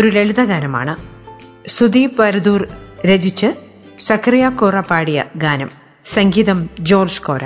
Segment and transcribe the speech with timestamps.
[0.00, 0.96] ഒരു ലളിതഗാനമാണ്.
[1.68, 2.68] സുദീപ് വരദൂർ
[3.06, 3.54] രചിച്ച്
[3.98, 5.70] സക്രിയ കോറ പാടിയ ഗാനം
[6.06, 7.44] സംഗീതം ജോർജ് കോര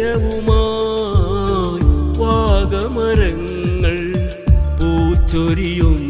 [0.00, 1.86] ഹൃദയവുമായി
[2.20, 3.96] വാഗമരങ്ങൾ
[4.78, 6.07] പൂച്ചൊരിയുന്നൊരു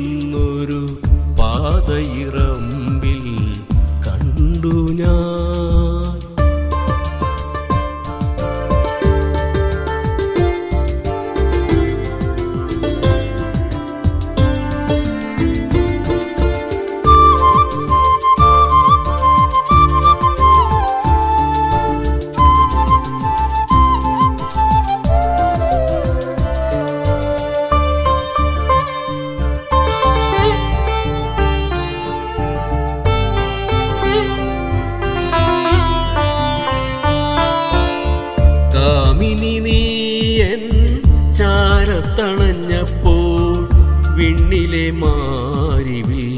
[45.81, 46.31] മാരിവിൽ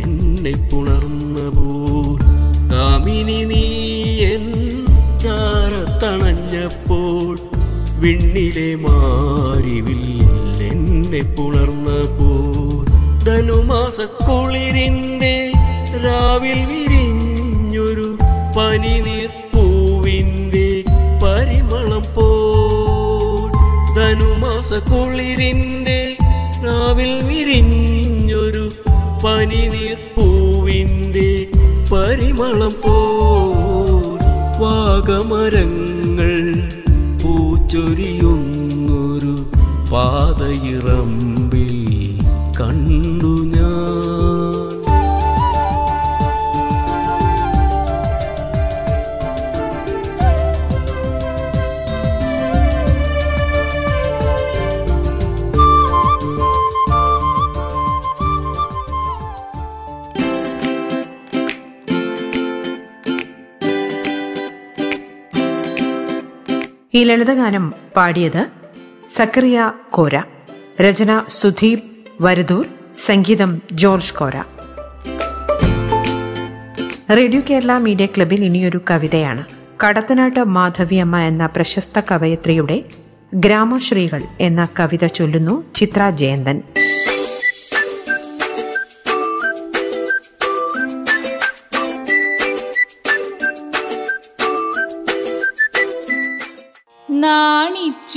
[0.00, 2.10] എന്നെ പുണർന്നപ്പോൾ
[2.72, 3.62] കാമിനി നീ
[4.26, 4.44] എൻ
[5.24, 7.32] ചാരത്തണഞ്ഞപ്പോൾ
[8.02, 10.04] വിണ്ണിലെ മാരിവിൽ
[10.68, 12.84] എന്നെ പുണർന്നപ്പോൾ
[13.26, 15.34] ധനുമാസക്കുളിരിന്റെ
[16.04, 18.06] രാവിൽ വിരിഞ്ഞൊരു
[18.56, 20.66] പനിനീർപ്പൂവിന്റെ
[21.24, 23.50] പരിമളം പോൽ
[23.98, 25.98] ധനുമാസക്കുളിരിന്റെ
[26.64, 28.13] രാവിൽ വിരിഞ്ഞൊരു
[29.24, 31.28] പനിനീർപ്പൂവിന്റെ
[31.90, 32.94] പരിമളം പോ
[34.62, 36.32] വാഗമരങ്ങൾ
[37.22, 39.34] പൂച്ചൊരിയുന്നൊരു
[39.92, 41.53] പാതയിറമ്പിൽ
[67.14, 68.46] ലളിതഗാനം പാടിയത്
[69.16, 70.22] സക്രിയ കോര
[70.80, 71.82] രചന സുധീപ്
[72.20, 72.66] വരദൂർ
[73.04, 74.36] സംഗീതം George Kora.
[77.16, 79.44] Radio Kerala media ക്ലബിൽ ഇനിയൊരു കവിതയാണ്.
[79.84, 82.84] കടത്തനാട്ട് മാധവിയമ്മ എന്ന പ്രശസ്ത കവയത്രിയുടെ
[83.34, 86.62] ഗ്രാമശ്രീകൾ എന്ന കവിത ചൊല്ലുന്നു ചിത്ര ജയന്തൻ.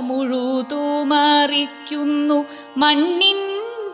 [0.00, 2.46] മുഴുതുമറിക്കുന്നു
[2.76, 3.40] മണ്ണിൻ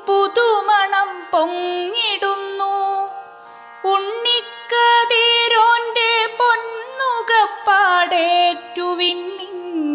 [0.06, 2.76] പുതുമണം പൊങ്ങിടുന്നു.
[3.84, 9.20] ഉണ്ണിക്കതിരോന്റെ പൊന്നുകപ്പാടേറ്റുവിൻ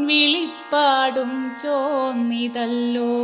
[0.09, 1.31] വിളിപ്പാടും
[1.63, 3.15] ചോന്നിതല്ലോ.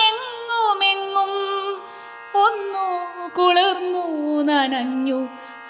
[0.09, 1.35] എങ്ങുമെങ്ങും
[2.45, 2.87] ഒന്നു
[3.39, 4.07] കുളിർന്നു
[4.51, 5.21] നനഞ്ഞു.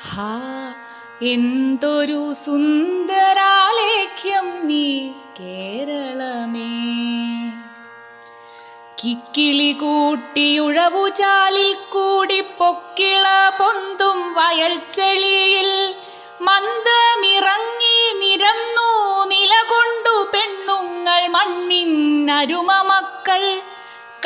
[0.08, 0.32] ഹാ
[1.32, 2.22] എന്തൊരു
[4.22, 5.08] സുന്ദരാലേഖ്യം നീ
[5.40, 6.72] കേരളമേ.
[8.98, 13.24] കിക്കിളി കൂട്ടിയുഴവു ചാലിൽ കൂടി പൊക്കിള
[13.58, 15.94] പൊന്തും വയൽച്ചെളിയിൽ
[16.40, 18.90] മന്ദമിറങ്ങി നിരന്നു
[19.24, 23.60] നിലകൊണ്ടു പെണ്ണുങ്ങൾ മണ്ണിനരുമ മക്കൾ.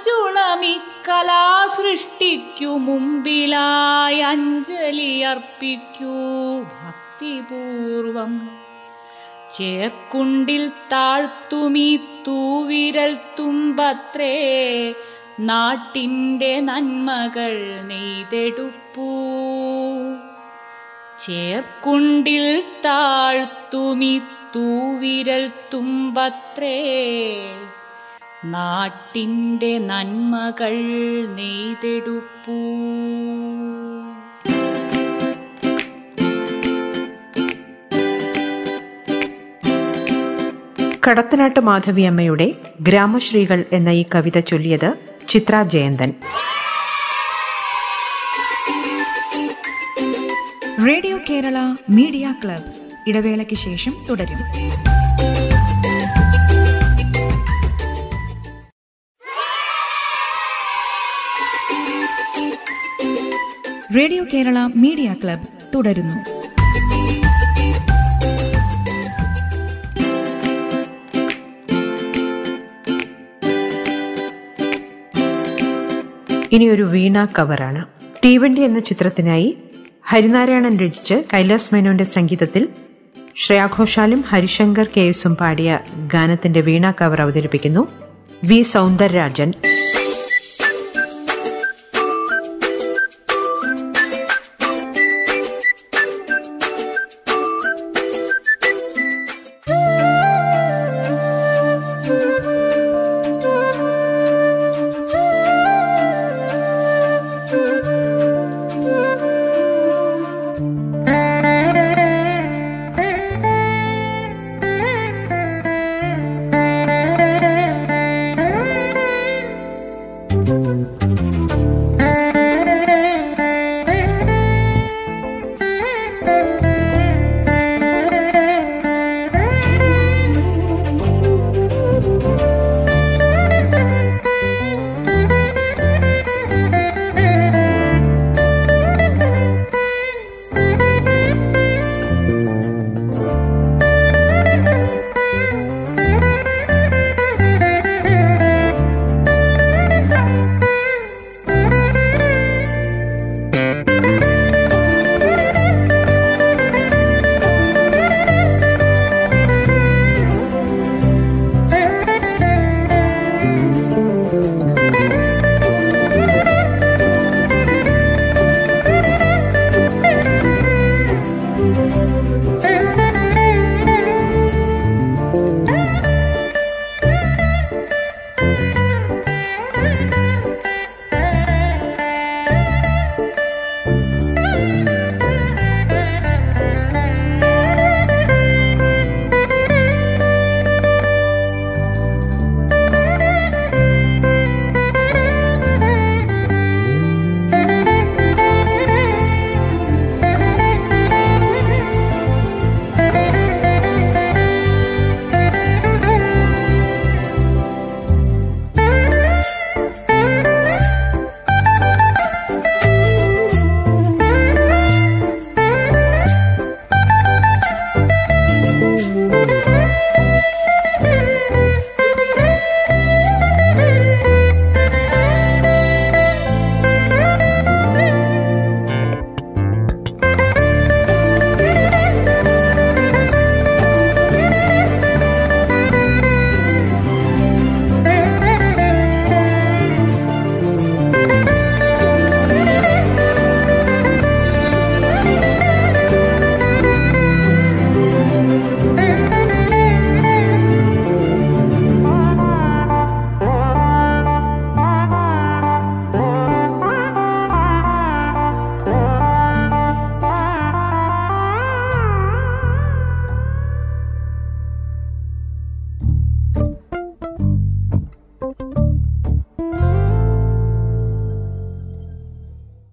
[0.00, 6.14] മഞ്ജുളമിക്കലാ സൃഷ്ടിക്കു മുമ്പിലായി അഞ്ജലി അർപ്പിക്കൂ.
[6.62, 8.50] ഭക്തിപൂർവം
[9.58, 14.94] ചേർക്കുണ്ടിൽ താഴ്ത്തുമീ തൂവിരൽ തുമ്പത്രേ.
[15.40, 19.10] നാട്ടിന്റെ നന്മകൾ നെയ്തെടുപ്പൂ.
[21.26, 24.20] ചേർക്കുണ്ടിൽ താഴ്ത്തുമി
[24.56, 26.80] തൂവിരൽ തുമ്പത്രേ.
[28.44, 30.76] നാട്ടിന്റെ നന്മകൾ
[31.26, 32.52] നെയ്തെടുപ്പൂ.
[41.08, 44.94] കടത്തനാട്ട് മാധവിയമ്മയുടെ ഗ്രാമശ്രീകൾ എന്ന ഈ കവിത ചൊല്ലിയത്
[45.28, 46.14] Chithra Jayanthan.
[50.88, 52.64] Radio Kerala media club.
[53.06, 54.89] ഇടവേളയ്ക്ക് ശേഷം തുടരും.
[63.96, 66.16] റേഡിയോ കേരള മീഡിയ ക്ലബ് തുടരുന്നു.
[76.52, 77.84] ഇനിയൊരു വീണ കവറാണ്.
[78.24, 79.56] തീവണ്ടി എന്ന ചിത്രത്തിനായി
[80.02, 82.68] ഹരിനാരായണൻ രചിച്ച് കൈലാസ് മേനോന്റെ സംഗീതത്തിൽ
[83.36, 85.78] ശ്രേയാഘോഷാലും ഹരിശങ്കർ കെ എസും പാടിയ
[86.12, 87.88] ഗാനത്തിന്റെ വീണ കവർ അവതരിപ്പിക്കുന്നു.
[88.44, 89.52] വി സൗന്ദരരാജൻ.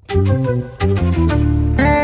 [0.10, 1.97] Música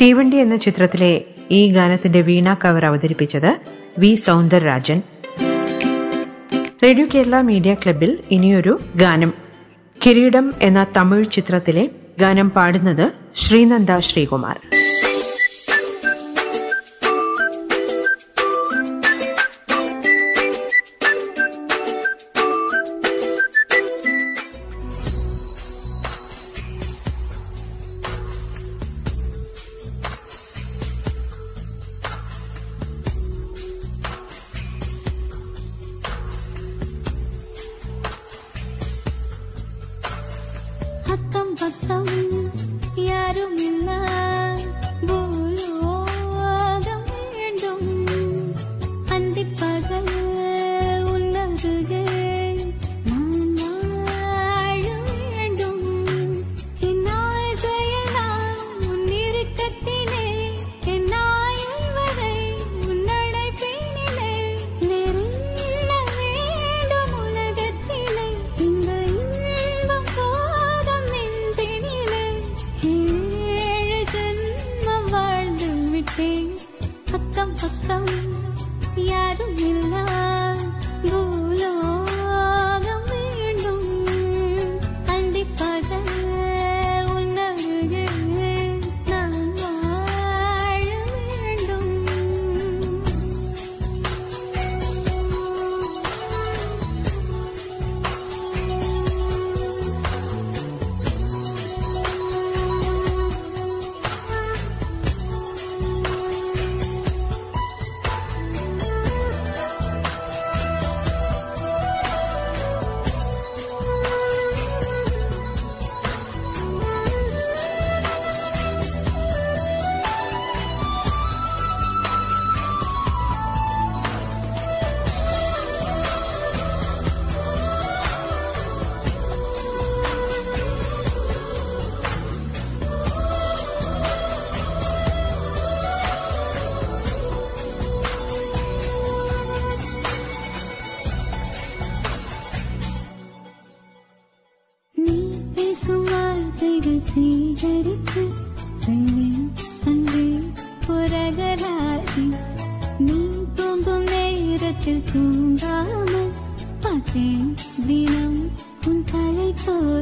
[0.00, 3.56] തീവണ്ടി എന്ന ചിത്രത്തിലെ ഈ ഗാനത്തിന്റെ വീണ കവർ അവതരിപ്പിച്ചത്
[3.98, 5.02] V Soundararajan.
[6.82, 9.34] Radio Kerala media ക്ലബിൽ ഇനിയൊരു ഗാനം.
[10.06, 11.90] കിരീടം എന്ന തമിഴ് ചിത്രത്തിലെ
[12.20, 14.79] ഗാനം പാടുന്നത് ശ്രീനന്ദ ശ്രീകുമാർ.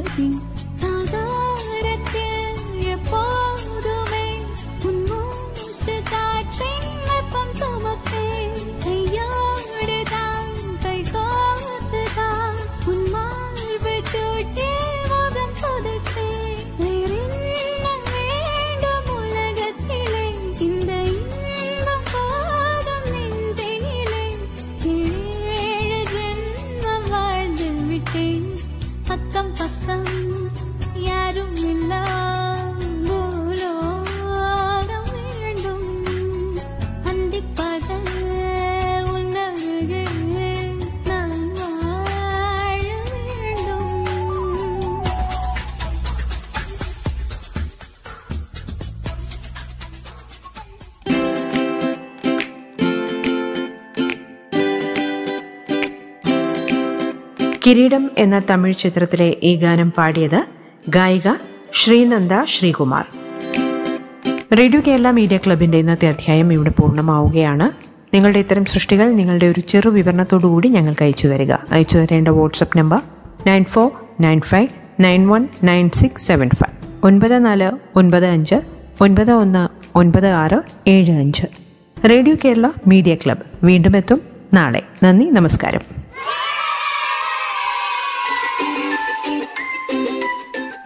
[0.07, 0.68] You.
[57.69, 60.45] കിരീടം എന്ന തമിഴ് ചിത്രത്തിലെ ഈ ഗാനം പാടിയത്
[60.89, 61.33] ഗായിക
[61.73, 63.05] ശ്രീനന്ദ ശ്രീകുമാർ.
[64.55, 67.69] റേഡിയോ കേരള മീഡിയ ക്ലബിന്റെ ഇന്നത്തെ അധ്യായം ഇവിടെ പൂർണമാവുകയാണ്.
[68.15, 71.51] നിങ്ങളുടെ ഇത്തരം സൃഷ്ടികൾ നിങ്ങളുടെ ഒരു ചെറു വിവരണത്തോടുകൂടി ഞങ്ങൾക്ക് അയച്ചു തരിക.
[71.51, 73.01] അയച്ചു തരേണ്ട WhatsApp number
[73.47, 74.67] nine four nine five
[74.99, 77.01] nine one nine six seven five.
[77.03, 78.55] ഒൻപത് നാല് ഒൻപത് അഞ്ച്
[79.01, 81.45] ഒൻപത് ഒന്ന് ഒൻപത് ആറ് ഏഴ് അഞ്ച്.
[82.09, 83.65] Radio Kerala media club.
[83.65, 84.21] വീണ്ടും എത്തും
[84.53, 84.83] നാളെ.
[85.03, 85.81] നന്ദി നമസ്കാരം.